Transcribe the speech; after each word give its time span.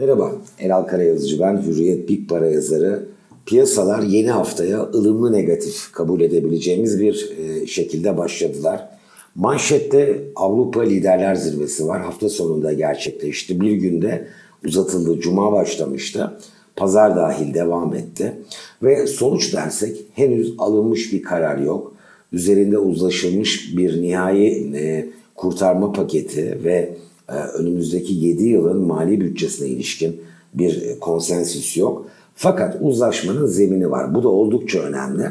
Merhaba, 0.00 0.32
Eral 0.58 0.82
Karayazıcı 0.82 1.40
ben, 1.40 1.62
Hürriyet 1.62 2.08
Big 2.08 2.28
Para 2.28 2.46
yazarı. 2.46 3.06
Piyasalar 3.46 4.02
yeni 4.02 4.30
haftaya 4.30 4.82
ılımlı 4.82 5.32
negatif 5.32 5.92
kabul 5.92 6.20
edebileceğimiz 6.20 7.00
bir 7.00 7.30
e, 7.38 7.66
şekilde 7.66 8.16
başladılar. 8.16 8.88
Manşette 9.34 10.22
Avrupa 10.36 10.82
Liderler 10.82 11.34
Zirvesi 11.34 11.86
var. 11.86 12.02
Hafta 12.02 12.28
sonunda 12.28 12.72
gerçekleşti. 12.72 13.60
Bir 13.60 13.72
günde 13.72 14.26
uzatıldı. 14.66 15.20
Cuma 15.20 15.52
başlamıştı. 15.52 16.32
Pazar 16.76 17.16
dahil 17.16 17.54
devam 17.54 17.94
etti. 17.94 18.32
Ve 18.82 19.06
sonuç 19.06 19.54
dersek 19.54 19.96
henüz 20.14 20.54
alınmış 20.58 21.12
bir 21.12 21.22
karar 21.22 21.58
yok. 21.58 21.94
Üzerinde 22.32 22.78
uzlaşılmış 22.78 23.76
bir 23.76 24.02
nihai 24.02 24.76
e, 24.76 25.08
kurtarma 25.34 25.92
paketi 25.92 26.58
ve 26.64 26.94
önümüzdeki 27.54 28.14
7 28.14 28.44
yılın 28.44 28.82
mali 28.82 29.20
bütçesine 29.20 29.68
ilişkin 29.68 30.20
bir 30.54 31.00
konsensüs 31.00 31.76
yok. 31.76 32.06
Fakat 32.34 32.76
uzlaşmanın 32.80 33.46
zemini 33.46 33.90
var. 33.90 34.14
Bu 34.14 34.22
da 34.22 34.28
oldukça 34.28 34.80
önemli. 34.80 35.24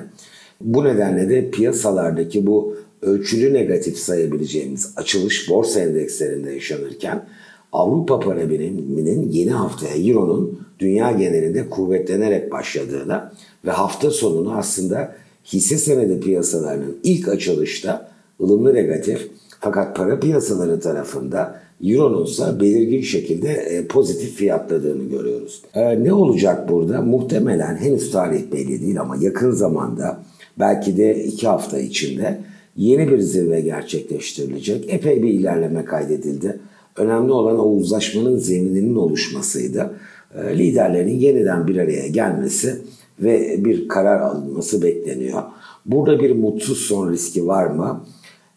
Bu 0.62 0.84
nedenle 0.84 1.30
de 1.30 1.52
piyasalardaki 1.52 2.48
bu 2.48 2.76
ölçülü 3.02 3.54
negatif 3.54 3.98
sayabileceğimiz 3.98 4.94
açılış 4.96 5.50
borsa 5.50 5.80
endekslerinde 5.80 6.52
yaşanırken 6.52 7.26
Avrupa 7.72 8.20
para 8.20 8.50
biriminin 8.50 9.30
yeni 9.30 9.52
haftaya 9.52 9.96
Euro'nun 9.96 10.60
dünya 10.80 11.12
genelinde 11.12 11.70
kuvvetlenerek 11.70 12.52
başladığına 12.52 13.34
ve 13.66 13.72
hafta 13.72 14.12
sonunu 14.12 14.58
aslında 14.58 15.16
hisse 15.46 15.78
senedi 15.78 16.20
piyasalarının 16.20 16.98
ilk 17.04 17.28
açılışta 17.28 18.12
ılımlı 18.42 18.74
negatif 18.74 19.30
fakat 19.60 19.96
para 19.96 20.20
piyasaları 20.20 20.80
tarafında 20.80 21.60
Euro'nun 21.84 22.26
ise 22.26 22.44
belirgin 22.60 23.02
şekilde 23.02 23.52
e, 23.52 23.88
pozitif 23.88 24.34
fiyatladığını 24.34 25.10
görüyoruz. 25.10 25.62
E, 25.74 26.04
ne 26.04 26.14
olacak 26.14 26.70
burada? 26.70 27.02
Muhtemelen 27.02 27.76
henüz 27.76 28.12
tarih 28.12 28.52
belli 28.52 28.82
değil 28.82 29.02
ama 29.02 29.16
yakın 29.20 29.52
zamanda 29.52 30.20
belki 30.60 30.98
de 30.98 31.24
iki 31.24 31.48
hafta 31.48 31.80
içinde 31.80 32.40
yeni 32.76 33.12
bir 33.12 33.20
zirve 33.20 33.62
gerçekleştirilecek. 33.62 34.94
Epey 34.94 35.24
bir 35.24 35.30
ilerleme 35.30 35.86
kaydedildi. 35.86 36.60
Önemli 36.98 37.32
olan 37.32 37.60
o 37.60 37.64
uzlaşmanın 37.64 38.38
zemininin 38.38 38.96
oluşmasıydı. 38.96 39.94
E, 40.36 40.58
liderlerin 40.58 41.20
yeniden 41.20 41.68
bir 41.68 41.78
araya 41.78 42.08
gelmesi 42.08 42.76
ve 43.20 43.66
bir 43.66 43.88
karar 43.88 44.22
alınması 44.22 44.82
bekleniyor. 44.82 45.44
Burada 45.86 46.20
bir 46.20 46.36
mutsuz 46.36 46.78
son 46.78 47.12
riski 47.12 47.48
var 47.48 47.66
mı? 47.66 48.06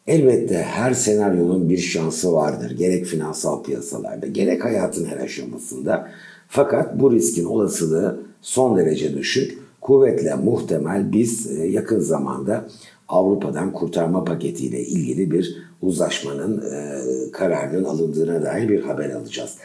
Elbette 0.06 0.62
her 0.62 0.94
senaryonun 0.94 1.68
bir 1.68 1.78
şansı 1.78 2.32
vardır. 2.32 2.70
Gerek 2.70 3.06
finansal 3.06 3.62
piyasalarda, 3.62 4.26
gerek 4.26 4.64
hayatın 4.64 5.04
her 5.04 5.16
aşamasında. 5.16 6.08
Fakat 6.48 7.00
bu 7.00 7.12
riskin 7.12 7.44
olasılığı 7.44 8.20
son 8.40 8.76
derece 8.76 9.14
düşük. 9.14 9.58
Kuvvetle 9.80 10.34
muhtemel 10.34 11.12
biz 11.12 11.50
e, 11.58 11.66
yakın 11.66 12.00
zamanda 12.00 12.68
Avrupa'dan 13.08 13.72
kurtarma 13.72 14.24
paketiyle 14.24 14.82
ilgili 14.82 15.30
bir 15.30 15.56
uzlaşmanın 15.82 16.64
e, 16.72 17.00
kararının 17.32 17.84
alındığına 17.84 18.42
dair 18.42 18.68
bir 18.68 18.82
haber 18.82 19.10
alacağız. 19.10 19.56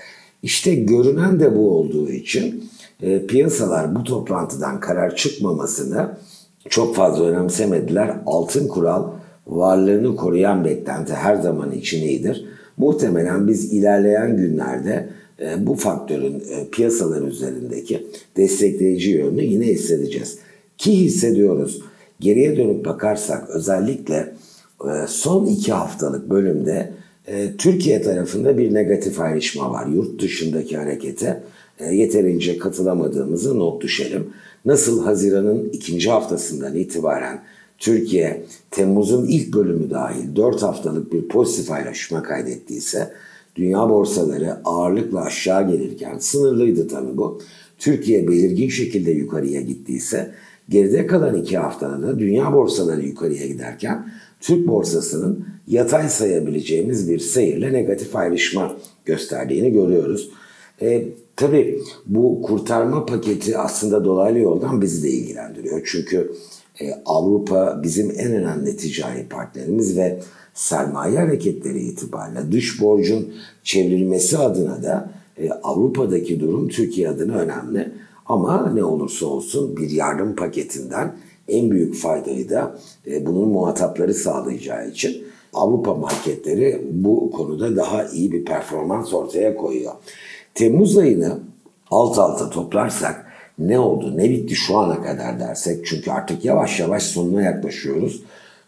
İşte 0.43 0.75
görünen 0.75 1.39
de 1.39 1.55
bu 1.55 1.71
olduğu 1.71 2.09
için 2.09 2.69
e, 3.01 3.25
piyasalar 3.25 3.95
bu 3.95 4.03
toplantıdan 4.03 4.79
karar 4.79 5.15
çıkmamasını 5.15 6.17
çok 6.69 6.95
fazla 6.95 7.25
önemsemediler. 7.25 8.17
Altın 8.25 8.67
kural 8.67 9.03
varlığını 9.47 10.15
koruyan 10.15 10.65
beklenti 10.65 11.13
her 11.13 11.35
zaman 11.35 11.71
için 11.71 12.07
iyidir. 12.07 12.45
Muhtemelen 12.77 13.47
biz 13.47 13.73
ilerleyen 13.73 14.37
günlerde 14.37 15.09
e, 15.41 15.67
bu 15.67 15.75
faktörün 15.75 16.43
e, 16.49 16.67
piyasalar 16.71 17.21
üzerindeki 17.21 18.07
destekleyici 18.37 19.09
yönünü 19.09 19.43
yine 19.43 19.65
hissedeceğiz. 19.65 20.37
Ki 20.77 20.91
hissediyoruz. 20.91 21.81
Geriye 22.19 22.57
dönüp 22.57 22.85
bakarsak 22.85 23.49
özellikle 23.49 24.33
e, 24.83 25.07
son 25.07 25.45
iki 25.45 25.73
haftalık 25.73 26.29
bölümde 26.29 26.91
Türkiye 27.57 28.01
tarafında 28.01 28.57
bir 28.57 28.73
negatif 28.73 29.19
ayrışma 29.19 29.71
var. 29.71 29.87
Yurt 29.87 30.21
dışındaki 30.21 30.77
harekete 30.77 31.43
yeterince 31.91 32.57
katılamadığımızı 32.57 33.59
not 33.59 33.81
düşelim. 33.81 34.27
Nasıl 34.65 35.03
Haziran'ın 35.03 35.69
ikinci 35.73 36.09
haftasından 36.09 36.75
itibaren 36.75 37.41
Türkiye 37.77 38.43
Temmuz'un 38.71 39.25
ilk 39.25 39.53
bölümü 39.53 39.89
dahil 39.89 40.35
4 40.35 40.63
haftalık 40.63 41.13
bir 41.13 41.27
pozitif 41.27 41.71
ayrışma 41.71 42.23
kaydettiyse 42.23 43.13
dünya 43.55 43.89
borsaları 43.89 44.57
ağırlıkla 44.65 45.21
aşağı 45.21 45.71
gelirken 45.71 46.17
sınırlıydı 46.17 46.87
tabii 46.87 47.17
bu. 47.17 47.41
Türkiye 47.77 48.27
belirgin 48.27 48.69
şekilde 48.69 49.11
yukarıya 49.11 49.61
gittiyse 49.61 50.31
geride 50.69 51.07
kalan 51.07 51.35
iki 51.35 51.57
haftada 51.57 52.01
da 52.01 52.19
dünya 52.19 52.53
borsaları 52.53 53.05
yukarıya 53.05 53.47
giderken 53.47 54.11
Türk 54.41 54.67
borsasının 54.67 55.45
yatay 55.67 56.09
sayabileceğimiz 56.09 57.09
bir 57.09 57.19
seyirle 57.19 57.73
negatif 57.73 58.15
ayrışma 58.15 58.77
gösterdiğini 59.05 59.73
görüyoruz. 59.73 60.29
E, 60.81 61.05
tabii 61.35 61.81
bu 62.05 62.41
kurtarma 62.41 63.05
paketi 63.05 63.57
aslında 63.57 64.05
dolaylı 64.05 64.39
yoldan 64.39 64.81
bizi 64.81 65.03
de 65.03 65.09
ilgilendiriyor. 65.09 65.81
Çünkü 65.85 66.31
e, 66.81 66.93
Avrupa 67.05 67.79
bizim 67.83 68.11
en 68.17 68.31
önemli 68.33 68.77
ticari 68.77 69.27
partnerimiz 69.29 69.97
ve 69.97 70.19
sermaye 70.53 71.19
hareketleri 71.19 71.79
itibariyle 71.79 72.51
dış 72.51 72.81
borcun 72.81 73.33
çevrilmesi 73.63 74.37
adına 74.37 74.83
da 74.83 75.11
e, 75.37 75.49
Avrupa'daki 75.51 76.39
durum 76.39 76.67
Türkiye 76.67 77.09
adına 77.09 77.35
önemli. 77.35 77.91
Ama 78.25 78.71
ne 78.73 78.83
olursa 78.83 79.25
olsun 79.25 79.77
bir 79.77 79.89
yardım 79.89 80.35
paketinden 80.35 81.15
en 81.47 81.71
büyük 81.71 81.95
faydayı 81.95 82.49
da 82.49 82.79
e, 83.07 83.25
bunun 83.25 83.49
muhatapları 83.49 84.13
sağlayacağı 84.13 84.89
için 84.89 85.23
Avrupa 85.53 85.93
marketleri 85.93 86.87
bu 86.91 87.31
konuda 87.31 87.75
daha 87.75 88.05
iyi 88.07 88.31
bir 88.31 88.45
performans 88.45 89.13
ortaya 89.13 89.55
koyuyor. 89.55 89.93
Temmuz 90.53 90.97
ayını 90.97 91.39
alt 91.91 92.17
alta 92.17 92.49
toplarsak 92.49 93.26
ne 93.59 93.79
oldu, 93.79 94.17
ne 94.17 94.29
bitti 94.29 94.55
şu 94.55 94.77
ana 94.77 95.03
kadar 95.03 95.39
dersek 95.39 95.85
çünkü 95.85 96.11
artık 96.11 96.45
yavaş 96.45 96.79
yavaş 96.79 97.03
sonuna 97.03 97.41
yaklaşıyoruz. 97.41 98.23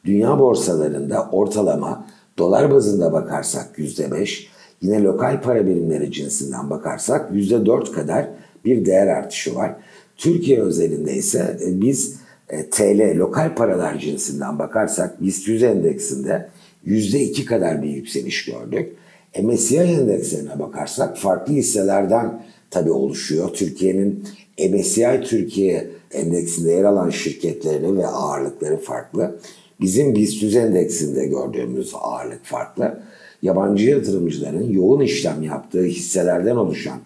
Dünya 0.05 0.39
borsalarında 0.39 1.29
ortalama 1.31 2.05
dolar 2.37 2.71
bazında 2.71 3.13
bakarsak 3.13 3.69
yüzde 3.77 4.11
beş, 4.11 4.49
yine 4.81 5.03
lokal 5.03 5.41
para 5.41 5.65
birimleri 5.65 6.11
cinsinden 6.11 6.69
bakarsak 6.69 7.29
yüzde 7.33 7.65
dört 7.65 7.91
kadar 7.91 8.27
bir 8.65 8.85
değer 8.85 9.07
artışı 9.07 9.55
var. 9.55 9.75
Türkiye 10.17 10.61
özelinde 10.61 11.13
ise 11.13 11.57
e, 11.65 11.81
biz 11.81 12.15
e, 12.49 12.69
TL 12.69 13.17
lokal 13.17 13.55
paralar 13.55 13.99
cinsinden 13.99 14.59
bakarsak 14.59 15.21
BIST 15.21 15.47
100 15.47 15.63
endeksinde 15.63 16.49
yüzde 16.85 17.19
iki 17.19 17.45
kadar 17.45 17.83
bir 17.83 17.89
yükseliş 17.89 18.45
gördük. 18.45 18.95
MSCI 19.43 19.77
endekslerine 19.77 20.59
bakarsak 20.59 21.17
farklı 21.17 21.53
hisselerden 21.53 22.43
tabii 22.71 22.91
oluşuyor. 22.91 23.49
Türkiye'nin 23.53 24.23
MSCI 24.67 25.21
Türkiye 25.23 25.87
endeksinde 26.11 26.71
yer 26.71 26.83
alan 26.83 27.09
şirketlerini 27.09 27.97
ve 27.97 28.07
ağırlıkları 28.07 28.77
farklı. 28.77 29.39
Bizim 29.81 30.15
BIST 30.15 30.43
100 30.43 30.55
endeksinde 30.55 31.25
gördüğümüz 31.25 31.91
ağırlık 32.01 32.45
farklı. 32.45 32.99
Yabancı 33.41 33.89
yatırımcıların 33.89 34.69
yoğun 34.69 35.01
işlem 35.01 35.43
yaptığı 35.43 35.83
hisselerden 35.83 36.55
oluşan 36.55 36.99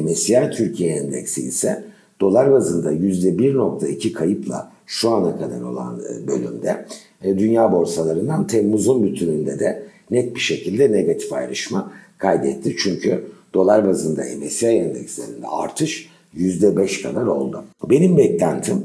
MSCI 0.00 0.50
Türkiye 0.52 0.96
endeksi 0.96 1.42
ise 1.42 1.84
dolar 2.20 2.52
bazında 2.52 2.92
%1.2 2.92 4.12
kayıpla 4.12 4.72
şu 4.86 5.10
ana 5.10 5.38
kadar 5.38 5.60
olan 5.60 6.00
e, 6.00 6.26
bölümde 6.26 6.86
e, 7.22 7.38
dünya 7.38 7.72
borsalarından 7.72 8.46
Temmuz'un 8.46 9.02
bütününde 9.02 9.58
de 9.58 9.82
net 10.10 10.34
bir 10.34 10.40
şekilde 10.40 10.92
negatif 10.92 11.32
ayrışma 11.32 11.92
kaydetti. 12.18 12.76
Çünkü 12.78 13.24
dolar 13.54 13.88
bazında 13.88 14.22
MSCI 14.40 14.66
endekslerinde 14.66 15.46
artış 15.46 16.15
%5 16.36 17.02
kadar 17.02 17.26
oldu. 17.26 17.64
Benim 17.90 18.16
beklentim 18.16 18.82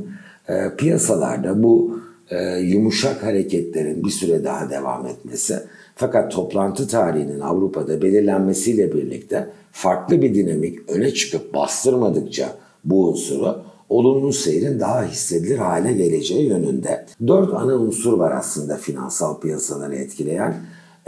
e, 0.49 0.75
piyasalarda 0.77 1.63
bu 1.63 1.99
e, 2.29 2.59
yumuşak 2.59 3.23
hareketlerin 3.23 4.03
bir 4.03 4.09
süre 4.09 4.43
daha 4.43 4.69
devam 4.69 5.07
etmesi 5.07 5.59
fakat 5.95 6.31
toplantı 6.31 6.87
tarihinin 6.87 7.39
Avrupa'da 7.39 8.01
belirlenmesiyle 8.01 8.93
birlikte 8.93 9.47
farklı 9.71 10.21
bir 10.21 10.35
dinamik 10.35 10.89
öne 10.89 11.11
çıkıp 11.13 11.53
bastırmadıkça 11.53 12.57
bu 12.85 13.09
unsuru 13.09 13.63
olumlu 13.89 14.33
seyrin 14.33 14.79
daha 14.79 15.05
hissedilir 15.05 15.57
hale 15.57 15.93
geleceği 15.93 16.47
yönünde. 16.47 17.05
Dört 17.27 17.53
ana 17.53 17.75
unsur 17.75 18.13
var 18.13 18.31
aslında 18.31 18.77
finansal 18.77 19.39
piyasaları 19.39 19.95
etkileyen. 19.95 20.55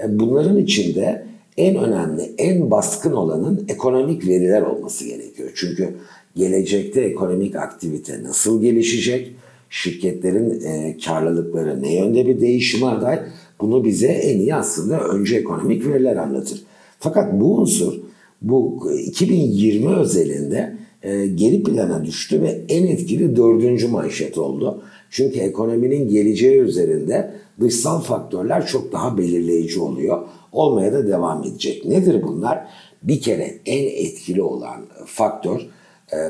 E, 0.03 0.19
bunların 0.19 0.57
içinde 0.57 1.25
en 1.57 1.75
önemli, 1.75 2.35
en 2.37 2.71
baskın 2.71 3.11
olanın 3.11 3.65
ekonomik 3.69 4.27
veriler 4.27 4.61
olması 4.61 5.05
gerekiyor. 5.05 5.51
Çünkü 5.55 5.95
gelecekte 6.35 7.01
ekonomik 7.01 7.55
aktivite 7.55 8.23
nasıl 8.23 8.61
gelişecek, 8.61 9.35
şirketlerin 9.69 10.61
e, 10.61 10.97
karlılıkları 11.05 11.81
ne 11.81 11.95
yönde 11.95 12.27
bir 12.27 12.41
değişime 12.41 12.85
aday 12.85 13.19
bunu 13.61 13.85
bize 13.85 14.07
en 14.07 14.39
iyi 14.39 14.55
aslında 14.55 14.99
önce 14.99 15.35
ekonomik 15.35 15.87
veriler 15.87 16.15
anlatır. 16.15 16.63
Fakat 16.99 17.41
bu 17.41 17.57
unsur 17.57 17.93
bu 18.41 18.91
2020 19.05 19.95
özelinde 19.95 20.77
e, 21.03 21.27
geri 21.27 21.63
plana 21.63 22.05
düştü 22.05 22.41
ve 22.41 22.61
en 22.69 22.87
etkili 22.87 23.35
dördüncü 23.35 23.87
manşet 23.87 24.37
oldu. 24.37 24.83
Çünkü 25.09 25.39
ekonominin 25.39 26.09
geleceği 26.09 26.59
üzerinde 26.59 27.33
dışsal 27.59 28.01
faktörler 28.01 28.67
çok 28.67 28.91
daha 28.91 29.17
belirleyici 29.17 29.79
oluyor. 29.79 30.21
Olmaya 30.51 30.93
da 30.93 31.07
devam 31.07 31.43
edecek. 31.43 31.85
Nedir 31.85 32.23
bunlar? 32.23 32.67
Bir 33.03 33.21
kere 33.21 33.59
en 33.65 34.05
etkili 34.05 34.41
olan 34.41 34.85
faktör 35.05 35.59
e, 35.59 35.82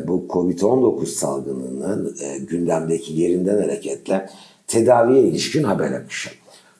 bu 0.07 0.25
Covid-19 0.29 1.05
salgınının 1.05 2.15
e, 2.21 2.37
gündemdeki 2.37 3.13
yerinden 3.13 3.57
hareketle 3.61 4.29
tedaviye 4.67 5.21
ilişkin 5.21 5.63
haber 5.63 5.91
akışı. 5.91 6.29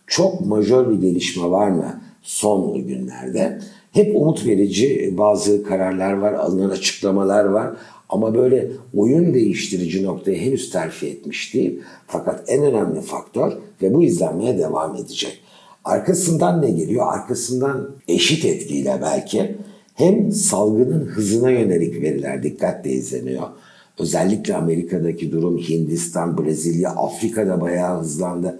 Çok 0.07 0.45
majör 0.45 0.89
bir 0.89 1.01
gelişme 1.01 1.49
var 1.49 1.69
mı 1.69 2.01
son 2.21 2.87
günlerde? 2.87 3.59
Hep 3.91 4.15
umut 4.15 4.45
verici 4.45 5.13
bazı 5.17 5.63
kararlar 5.63 6.13
var, 6.13 6.33
alınan 6.33 6.69
açıklamalar 6.69 7.45
var. 7.45 7.73
Ama 8.09 8.35
böyle 8.35 8.71
oyun 8.95 9.33
değiştirici 9.33 10.03
noktaya 10.03 10.37
henüz 10.37 10.69
terfi 10.69 11.07
etmiş 11.07 11.53
değil. 11.53 11.79
Fakat 12.07 12.43
en 12.47 12.63
önemli 12.63 13.01
faktör 13.01 13.51
ve 13.81 13.93
bu 13.93 14.03
izlenmeye 14.03 14.57
devam 14.57 14.95
edecek. 14.95 15.39
Arkasından 15.85 16.61
ne 16.61 16.71
geliyor? 16.71 17.13
Arkasından 17.13 17.89
eşit 18.07 18.45
etkiyle 18.45 18.99
belki 19.01 19.57
hem 19.93 20.31
salgının 20.31 21.05
hızına 21.05 21.51
yönelik 21.51 22.01
veriler 22.01 22.43
dikkatle 22.43 22.91
izleniyor. 22.91 23.47
Özellikle 23.99 24.55
Amerika'daki 24.55 25.31
durum 25.31 25.57
Hindistan, 25.57 26.37
Brezilya, 26.37 26.89
Afrika'da 26.89 27.61
bayağı 27.61 27.99
hızlandı. 27.99 28.59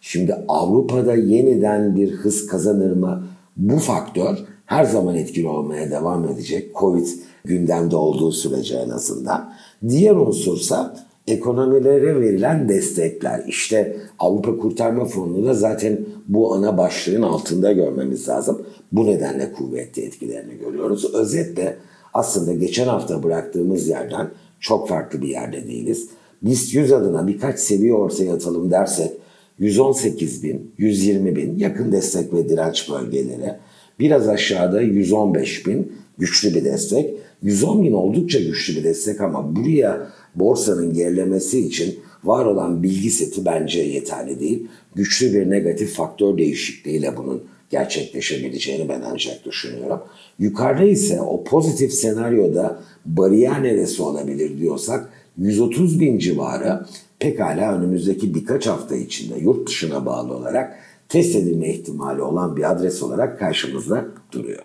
Şimdi 0.00 0.34
Avrupa'da 0.48 1.14
yeniden 1.14 1.96
bir 1.96 2.10
hız 2.10 2.46
kazanır 2.46 2.96
mı? 2.96 3.26
Bu 3.56 3.76
faktör 3.76 4.38
her 4.66 4.84
zaman 4.84 5.16
etkili 5.16 5.48
olmaya 5.48 5.90
devam 5.90 6.28
edecek. 6.28 6.74
Covid 6.74 7.06
gündemde 7.44 7.96
olduğu 7.96 8.32
sürece 8.32 8.76
en 8.76 8.90
azından. 8.90 9.52
Diğer 9.88 10.16
unsursa 10.16 10.96
ekonomilere 11.26 12.20
verilen 12.20 12.68
destekler. 12.68 13.44
İşte 13.48 13.96
Avrupa 14.18 14.56
Kurtarma 14.56 15.04
Fonu'nu 15.04 15.46
da 15.46 15.54
zaten 15.54 15.98
bu 16.28 16.54
ana 16.54 16.78
başlığın 16.78 17.22
altında 17.22 17.72
görmemiz 17.72 18.28
lazım. 18.28 18.66
Bu 18.92 19.06
nedenle 19.06 19.52
kuvvetli 19.52 20.02
etkilerini 20.02 20.58
görüyoruz. 20.58 21.14
Özetle 21.14 21.76
aslında 22.14 22.52
geçen 22.52 22.86
hafta 22.86 23.22
bıraktığımız 23.22 23.88
yerden 23.88 24.30
çok 24.60 24.88
farklı 24.88 25.22
bir 25.22 25.28
yerde 25.28 25.66
değiliz. 25.66 26.08
Biz 26.42 26.74
100 26.74 26.92
adına 26.92 27.26
birkaç 27.26 27.60
seviye 27.60 27.94
ortaya 27.94 28.34
atalım 28.34 28.70
dersek 28.70 29.10
118 29.58 30.42
bin, 30.42 30.72
120 30.78 31.36
bin 31.36 31.58
yakın 31.58 31.92
destek 31.92 32.34
ve 32.34 32.48
direnç 32.48 32.90
bölgeleri. 32.90 33.54
Biraz 33.98 34.28
aşağıda 34.28 34.80
115 34.80 35.66
bin 35.66 35.92
güçlü 36.18 36.54
bir 36.54 36.64
destek. 36.64 37.14
110 37.42 37.82
bin 37.82 37.92
oldukça 37.92 38.40
güçlü 38.40 38.76
bir 38.76 38.84
destek 38.84 39.20
ama 39.20 39.56
buraya 39.56 40.08
borsanın 40.34 40.92
gerilemesi 40.94 41.66
için 41.66 41.98
var 42.24 42.46
olan 42.46 42.82
bilgi 42.82 43.10
seti 43.10 43.44
bence 43.44 43.80
yeterli 43.80 44.40
değil. 44.40 44.66
Güçlü 44.94 45.34
bir 45.34 45.50
negatif 45.50 45.94
faktör 45.94 46.38
değişikliğiyle 46.38 47.16
bunun 47.16 47.42
gerçekleşebileceğini 47.70 48.88
ben 48.88 49.02
ancak 49.12 49.44
düşünüyorum. 49.44 50.00
Yukarıda 50.38 50.84
ise 50.84 51.20
o 51.20 51.44
pozitif 51.44 51.92
senaryoda 51.92 52.82
bariyer 53.06 53.62
neresi 53.62 54.02
olabilir 54.02 54.58
diyorsak 54.58 55.10
130 55.38 56.00
bin 56.00 56.18
civarı 56.18 56.86
pekala 57.18 57.78
önümüzdeki 57.78 58.34
birkaç 58.34 58.66
hafta 58.66 58.96
içinde 58.96 59.38
yurt 59.38 59.68
dışına 59.68 60.06
bağlı 60.06 60.34
olarak 60.34 60.78
test 61.08 61.36
edilme 61.36 61.68
ihtimali 61.68 62.22
olan 62.22 62.56
bir 62.56 62.70
adres 62.70 63.02
olarak 63.02 63.38
karşımızda 63.38 64.04
duruyor. 64.32 64.64